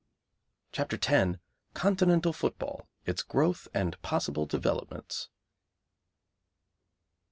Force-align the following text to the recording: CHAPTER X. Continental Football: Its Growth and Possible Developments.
CHAPTER 0.71 0.97
X. 0.99 1.37
Continental 1.75 2.33
Football: 2.33 2.87
Its 3.05 3.21
Growth 3.21 3.67
and 3.71 4.01
Possible 4.01 4.47
Developments. 4.47 5.29